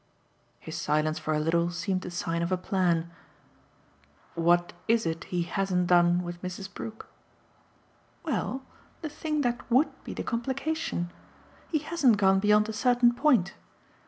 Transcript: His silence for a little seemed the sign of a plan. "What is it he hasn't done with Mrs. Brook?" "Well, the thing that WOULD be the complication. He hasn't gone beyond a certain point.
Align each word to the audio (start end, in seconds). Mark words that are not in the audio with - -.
His 0.59 0.75
silence 0.77 1.19
for 1.19 1.31
a 1.35 1.39
little 1.39 1.69
seemed 1.69 2.01
the 2.01 2.09
sign 2.09 2.41
of 2.41 2.51
a 2.51 2.57
plan. 2.57 3.11
"What 4.33 4.73
is 4.87 5.05
it 5.05 5.25
he 5.25 5.43
hasn't 5.43 5.85
done 5.85 6.23
with 6.23 6.41
Mrs. 6.41 6.73
Brook?" 6.73 7.05
"Well, 8.23 8.63
the 9.03 9.09
thing 9.09 9.41
that 9.41 9.61
WOULD 9.69 10.03
be 10.03 10.15
the 10.15 10.23
complication. 10.23 11.11
He 11.67 11.77
hasn't 11.77 12.17
gone 12.17 12.39
beyond 12.39 12.67
a 12.67 12.73
certain 12.73 13.13
point. 13.13 13.53